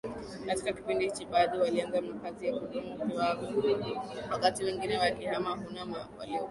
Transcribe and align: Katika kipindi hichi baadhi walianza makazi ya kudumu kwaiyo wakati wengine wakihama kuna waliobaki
Katika 0.45 0.73
kipindi 0.73 1.05
hichi 1.05 1.25
baadhi 1.25 1.57
walianza 1.57 2.01
makazi 2.01 2.47
ya 2.47 2.53
kudumu 2.59 2.97
kwaiyo 2.97 3.37
wakati 4.31 4.63
wengine 4.63 4.97
wakihama 4.97 5.55
kuna 5.57 5.79
waliobaki 5.83 6.39